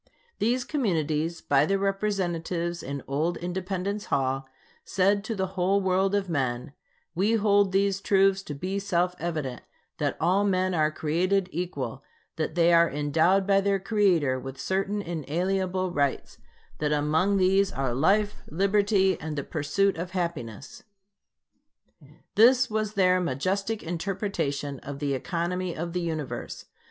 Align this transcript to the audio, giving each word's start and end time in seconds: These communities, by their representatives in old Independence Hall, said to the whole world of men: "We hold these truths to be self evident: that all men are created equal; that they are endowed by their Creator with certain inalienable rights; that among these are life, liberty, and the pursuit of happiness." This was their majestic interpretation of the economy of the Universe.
These 0.39 0.63
communities, 0.63 1.41
by 1.41 1.67
their 1.67 1.77
representatives 1.77 2.81
in 2.81 3.03
old 3.07 3.37
Independence 3.37 4.05
Hall, 4.05 4.49
said 4.83 5.23
to 5.25 5.35
the 5.35 5.45
whole 5.53 5.79
world 5.79 6.15
of 6.15 6.27
men: 6.27 6.73
"We 7.13 7.33
hold 7.33 7.71
these 7.71 8.01
truths 8.01 8.41
to 8.45 8.55
be 8.55 8.79
self 8.79 9.13
evident: 9.19 9.61
that 9.99 10.17
all 10.19 10.43
men 10.43 10.73
are 10.73 10.89
created 10.91 11.49
equal; 11.51 12.03
that 12.37 12.55
they 12.55 12.73
are 12.73 12.89
endowed 12.89 13.45
by 13.45 13.61
their 13.61 13.77
Creator 13.79 14.39
with 14.39 14.59
certain 14.59 15.03
inalienable 15.03 15.91
rights; 15.91 16.39
that 16.79 16.91
among 16.91 17.37
these 17.37 17.71
are 17.71 17.93
life, 17.93 18.37
liberty, 18.49 19.19
and 19.21 19.37
the 19.37 19.43
pursuit 19.43 19.97
of 19.99 20.13
happiness." 20.17 20.81
This 22.33 22.71
was 22.71 22.95
their 22.95 23.21
majestic 23.21 23.83
interpretation 23.83 24.79
of 24.79 24.97
the 24.97 25.13
economy 25.13 25.75
of 25.77 25.93
the 25.93 26.01
Universe. 26.01 26.65